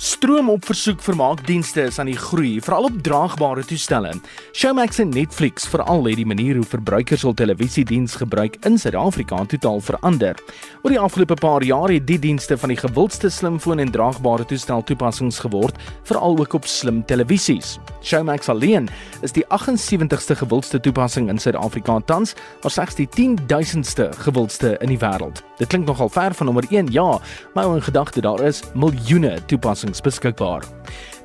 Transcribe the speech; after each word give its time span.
Stroom 0.00 0.48
op 0.48 0.64
versoek 0.64 1.02
vermaakdienste 1.04 1.82
is 1.82 1.98
aan 2.00 2.08
die 2.08 2.16
groei, 2.16 2.54
veral 2.64 2.86
op 2.88 2.94
draagbare 3.04 3.60
toestelle. 3.68 4.14
Showmax 4.56 4.98
en 5.02 5.10
Netflix 5.12 5.66
veral 5.68 6.06
het 6.08 6.16
die 6.16 6.24
manier 6.24 6.56
hoe 6.56 6.64
verbruikers 6.64 7.26
hul 7.26 7.34
televisiediens 7.36 8.14
gebruik 8.16 8.56
in 8.64 8.78
Suid-Afrika 8.80 9.42
totaal 9.44 9.82
verander. 9.84 10.40
Oor 10.80 10.94
die 10.94 11.00
afgelope 11.00 11.36
paar 11.36 11.66
jaar 11.68 11.92
het 11.92 12.06
die 12.08 12.18
dienste 12.18 12.56
van 12.56 12.72
die 12.72 12.80
gewildste 12.80 13.28
slimfoon 13.28 13.84
en 13.84 13.92
draagbare 13.92 14.48
toestel 14.48 14.86
toepassings 14.88 15.42
geword, 15.44 15.76
veral 16.08 16.40
ook 16.40 16.56
op 16.56 16.64
slim 16.64 17.04
televisies. 17.04 17.76
Showmax 18.00 18.48
alleen 18.48 18.88
is 19.20 19.36
die 19.36 19.44
78ste 19.52 20.40
gewildste 20.40 20.80
toepassing 20.80 21.28
in 21.28 21.38
Suid-Afrika 21.38 22.00
tans, 22.08 22.32
maar 22.62 22.72
slegs 22.72 22.96
die 22.96 23.08
10000ste 23.20 24.08
gewildste 24.24 24.78
in 24.80 24.96
die 24.96 25.02
wêreld. 25.04 25.44
Dit 25.60 25.68
klink 25.68 25.84
nogal 25.86 26.08
ver 26.08 26.34
van 26.34 26.46
nommer 26.46 26.64
1, 26.70 26.88
ja, 26.92 27.18
maar 27.54 27.74
in 27.74 27.82
gedagte 27.82 28.20
daar 28.20 28.40
is 28.40 28.62
miljoene 28.74 29.44
toepassings 29.44 30.00
beskikbaar. 30.00 30.64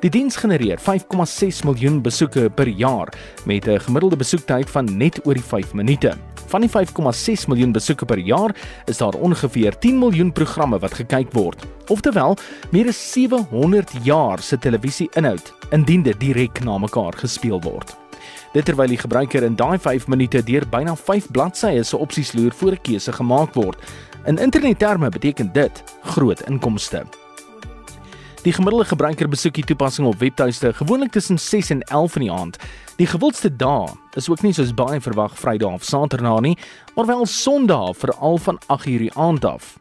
Die 0.04 0.10
diens 0.12 0.36
genereer 0.36 0.80
5,6 0.84 1.64
miljoen 1.64 2.02
besoeke 2.04 2.50
per 2.50 2.68
jaar 2.68 3.14
met 3.46 3.68
'n 3.68 3.80
gemiddelde 3.80 4.16
besoektyd 4.16 4.70
van 4.70 4.98
net 4.98 5.26
oor 5.26 5.34
die 5.34 5.44
5 5.44 5.74
minute. 5.74 6.14
Van 6.48 6.62
die 6.62 6.70
5,6 6.70 7.48
miljoen 7.48 7.72
besoeke 7.72 8.06
per 8.06 8.18
jaar 8.18 8.56
is 8.86 8.98
daar 8.98 9.14
ongeveer 9.14 9.78
10 9.80 10.00
miljoen 10.00 10.32
programme 10.32 10.80
wat 10.80 10.94
gekyk 10.94 11.32
word. 11.34 11.66
Oftewel, 11.88 12.38
meer 12.72 12.88
as 12.88 13.12
700 13.12 13.92
jaar 14.04 14.42
se 14.42 14.58
televisie-inhoud 14.58 15.54
indien 15.72 16.02
dit 16.02 16.20
direk 16.20 16.64
na 16.64 16.78
mekaar 16.78 17.14
gespeel 17.14 17.62
word. 17.62 17.96
Dit 18.56 18.66
terwyl 18.66 18.88
die 18.88 18.98
gebruiker 18.98 19.44
in 19.44 19.56
daai 19.56 19.78
5 19.80 20.08
minute 20.08 20.44
deur 20.44 20.64
byna 20.72 20.96
5 20.96 21.32
bladsye 21.32 21.84
se 21.84 21.98
opsies 21.98 22.34
loer 22.34 22.54
voor 22.56 22.72
'n 22.72 22.82
keuse 22.82 23.12
gemaak 23.12 23.54
word. 23.54 23.76
In 24.26 24.38
internetterme 24.38 25.10
beteken 25.10 25.54
dit 25.54 25.84
groot 26.02 26.40
inkomste. 26.42 27.04
Die 28.42 28.54
gemiddelde 28.54 28.86
gebruiker 28.86 29.30
besoek 29.30 29.54
die 29.54 29.64
toepassing 29.64 30.08
op 30.08 30.18
webtuiste 30.20 30.74
gewoonlik 30.74 31.12
tussen 31.12 31.40
6 31.40 31.70
en 31.70 31.82
11 31.82 32.16
in 32.16 32.22
die 32.22 32.32
aand. 32.32 32.58
Die 32.98 33.08
gewildste 33.08 33.56
dae 33.56 33.88
is 34.14 34.30
ook 34.30 34.42
nie 34.42 34.54
soos 34.54 34.74
baie 34.74 34.98
verwag 35.02 35.38
Vrydag 35.38 35.78
of 35.78 35.84
Saterdag 35.84 36.40
nie, 36.42 36.58
maar 36.96 37.06
wel 37.06 37.26
Sondag 37.26 37.98
veral 37.98 38.38
van 38.38 38.60
8:00 38.68 38.98
die 38.98 39.14
aand 39.14 39.46
af. 39.46 39.78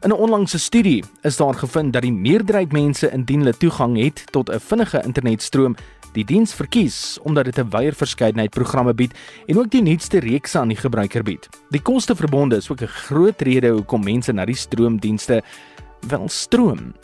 In 0.00 0.10
'n 0.10 0.20
onlangse 0.22 0.58
studie 0.58 1.04
is 1.22 1.36
daar 1.36 1.54
gevind 1.54 1.92
dat 1.92 2.02
die 2.02 2.12
meerderheid 2.12 2.72
mense 2.72 3.10
indien 3.10 3.38
hulle 3.38 3.56
toegang 3.56 3.96
het 3.98 4.24
tot 4.30 4.50
'n 4.50 4.60
vinnige 4.60 5.02
internetstroom, 5.02 5.76
die 6.16 6.24
diens 6.24 6.54
verkies 6.56 7.18
omdat 7.22 7.44
dit 7.44 7.58
'n 7.58 7.70
wyeer 7.70 7.94
verskeidenheid 7.94 8.50
programme 8.50 8.94
bied 8.94 9.14
en 9.46 9.58
ook 9.58 9.70
die 9.70 9.82
nuutste 9.82 10.18
reekse 10.18 10.58
aan 10.58 10.68
die 10.68 10.76
gebruiker 10.80 11.22
bied. 11.22 11.48
Die 11.70 11.82
koste 11.82 12.16
verbonde 12.16 12.56
is 12.56 12.70
ook 12.70 12.82
'n 12.82 12.86
groot 13.06 13.40
rede 13.42 13.68
hoekom 13.68 14.04
mense 14.04 14.32
na 14.32 14.44
die 14.44 14.54
stroomdienste 14.54 15.42
wil 16.08 16.28
stroom. 16.28 16.94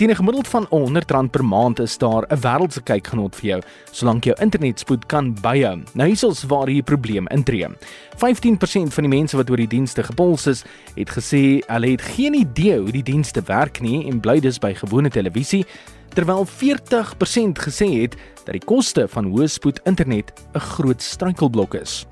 Teen 0.00 0.10
'n 0.10 0.14
gemiddeld 0.14 0.48
van 0.48 0.66
R100 0.66 1.30
per 1.30 1.44
maand 1.44 1.78
is 1.78 1.98
daar 1.98 2.24
'n 2.28 2.40
wêreldse 2.40 2.82
kykgenot 2.82 3.36
vir 3.36 3.48
jou, 3.48 3.62
solank 3.90 4.24
jou 4.24 4.36
internetspoed 4.40 5.06
kan 5.06 5.36
byhou. 5.42 5.82
Nou 5.92 6.08
hiersoos 6.08 6.42
waar 6.42 6.66
hier 6.66 6.82
probleem 6.82 7.26
intree. 7.26 7.68
15% 8.16 8.94
van 8.94 9.02
die 9.04 9.18
mense 9.18 9.36
wat 9.36 9.50
oor 9.50 9.56
die 9.56 9.66
dienste 9.66 10.02
gepols 10.02 10.46
is, 10.46 10.64
het 10.94 11.10
gesê 11.10 11.60
hulle 11.66 11.90
het 11.90 12.02
geen 12.02 12.34
idee 12.34 12.78
hoe 12.78 12.92
die 12.92 13.02
dienste 13.02 13.42
werk 13.44 13.80
nie 13.80 14.06
en 14.08 14.20
bly 14.20 14.40
dus 14.40 14.58
by 14.58 14.74
gewone 14.74 15.08
televisie, 15.08 15.66
terwyl 16.14 16.46
40% 16.46 17.58
gesê 17.58 18.00
het 18.00 18.16
dat 18.44 18.52
die 18.52 18.64
koste 18.64 19.08
van 19.08 19.24
hoë 19.24 19.48
spoed 19.48 19.80
internet 19.84 20.32
'n 20.54 20.58
groot 20.58 21.02
struikelblok 21.02 21.74
is. 21.74 22.06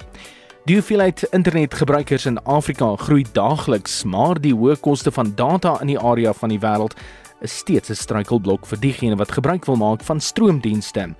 Die 0.64 0.76
hoeveelheid 0.76 1.22
internetgebruikers 1.30 2.26
in 2.26 2.42
Afrika 2.44 2.96
groei 2.96 3.24
daagliks, 3.32 4.04
maar 4.04 4.40
die 4.40 4.54
hoë 4.54 4.76
koste 4.80 5.10
van 5.10 5.32
data 5.34 5.80
in 5.80 5.86
die 5.86 5.98
area 5.98 6.32
van 6.32 6.48
die 6.48 6.60
wêreld 6.60 6.94
is 7.40 7.56
steeds 7.56 7.90
'n 7.90 7.94
struikelblok 7.94 8.66
vir 8.66 8.80
diegene 8.80 9.16
wat 9.16 9.32
gebruik 9.32 9.64
wil 9.64 9.76
maak 9.76 10.02
van 10.02 10.20
stroomdienste. 10.20 11.14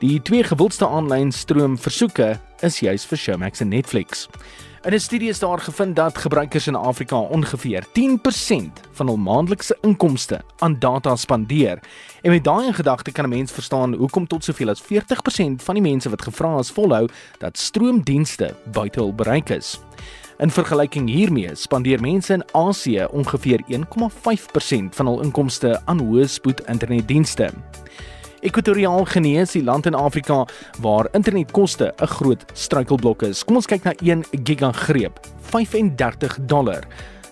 Die 0.00 0.22
twee 0.22 0.42
gewildste 0.42 0.88
aanlyn 0.88 1.32
stroomversoeke 1.32 2.40
is 2.60 2.80
juis 2.80 3.04
vir 3.04 3.18
Showmax 3.18 3.60
en 3.60 3.68
Netflix. 3.68 4.28
In 4.84 4.94
'n 4.94 5.00
studie 5.00 5.28
is 5.28 5.38
daar 5.38 5.58
gevind 5.58 5.96
dat 5.96 6.18
gebruikers 6.18 6.66
in 6.66 6.74
Afrika 6.74 7.16
ongeveer 7.16 7.84
10% 7.92 8.80
van 8.92 9.06
hul 9.06 9.16
maandelikse 9.16 9.76
inkomste 9.80 10.40
aan 10.58 10.78
data 10.78 11.16
spandeer. 11.16 11.78
En 12.22 12.30
met 12.30 12.44
daai 12.44 12.66
in 12.66 12.74
gedagte 12.74 13.12
kan 13.12 13.24
'n 13.24 13.28
mens 13.28 13.52
verstaan 13.52 13.94
hoekom 13.94 14.26
tot 14.26 14.44
soveel 14.44 14.68
as 14.68 14.80
40% 14.80 15.62
van 15.62 15.74
die 15.74 15.82
mense 15.82 16.10
wat 16.10 16.22
gevra 16.22 16.58
is 16.58 16.70
volhou 16.70 17.08
dat 17.38 17.58
stroomdienste 17.58 18.54
buite 18.72 18.98
hul 18.98 19.14
bereik 19.14 19.48
is. 19.50 19.80
In 20.42 20.50
vergelyking 20.50 21.06
hiermee 21.06 21.52
spandeer 21.54 22.00
mense 22.02 22.32
in 22.34 22.42
Asië 22.58 23.04
ongeveer 23.14 23.60
1,5% 23.70 24.96
van 24.98 25.06
hul 25.06 25.20
inkomste 25.22 25.76
aan 25.86 26.02
hoë 26.02 26.24
spoed 26.26 26.64
internetdienste. 26.66 27.46
Ekwatoriaal 28.42 29.06
Guinea 29.06 29.44
is 29.46 29.54
die 29.54 29.62
land 29.62 29.86
in 29.86 29.94
Afrika 29.94 30.40
waar 30.82 31.06
internetkoste 31.14 31.92
'n 31.94 32.06
groot 32.06 32.42
struikelblok 32.52 33.22
is. 33.22 33.44
Kom 33.44 33.56
ons 33.56 33.66
kyk 33.66 33.84
na 33.84 33.94
1 34.02 34.24
gigagreep, 34.42 35.20
35 35.40 36.38
dollar. 36.46 36.82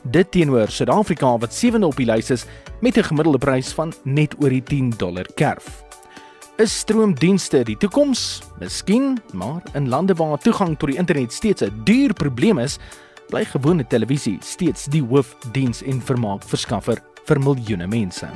Dit 0.02 0.30
teenoor 0.30 0.68
Suid-Afrika 0.68 1.38
wat 1.38 1.54
sewende 1.54 1.86
op 1.86 1.96
die 1.96 2.06
lys 2.06 2.30
is 2.30 2.46
met 2.80 2.96
'n 2.96 3.02
gemiddelde 3.02 3.38
prys 3.38 3.72
van 3.72 3.92
net 4.04 4.34
oor 4.38 4.50
die 4.50 4.62
10 4.62 4.94
dollar 4.96 5.26
kerf. 5.34 5.89
Is 6.60 6.74
stroomdienste 6.82 7.62
die 7.64 7.76
toekoms? 7.80 8.42
Miskien, 8.60 9.14
maar 9.32 9.62
in 9.72 9.88
lande 9.88 10.12
waar 10.14 10.36
toegang 10.38 10.74
tot 10.76 10.90
die 10.90 10.98
internet 11.00 11.32
steeds 11.32 11.62
'n 11.62 11.80
duur 11.84 12.12
probleem 12.12 12.58
is, 12.58 12.76
bly 13.28 13.44
gewone 13.44 13.86
televisie 13.86 14.36
steeds 14.42 14.84
die 14.84 15.02
hoofdiens 15.02 15.82
en 15.82 16.02
vermaakverskaffer 16.02 17.00
vir 17.24 17.40
miljoene 17.40 17.86
mense. 17.86 18.28